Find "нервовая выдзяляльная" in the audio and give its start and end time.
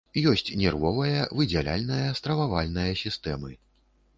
0.61-2.09